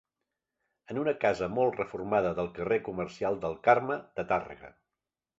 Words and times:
És 0.93 0.99
una 1.01 1.11
casa 1.25 1.49
molt 1.57 1.75
reformada 1.81 2.31
del 2.39 2.49
carrer 2.55 2.79
comercial 2.87 3.37
del 3.43 3.57
Carme 3.67 3.99
de 4.21 4.25
Tàrrega. 4.33 4.73